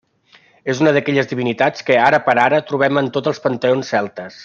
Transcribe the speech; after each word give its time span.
És 0.73 0.79
una 0.85 0.93
d'aquelles 0.95 1.29
divinitats 1.33 1.87
que, 1.91 1.99
ara 2.07 2.23
per 2.31 2.35
ara, 2.47 2.63
trobem 2.73 3.01
en 3.03 3.15
tots 3.19 3.33
els 3.35 3.45
panteons 3.49 3.95
celtes. 3.97 4.39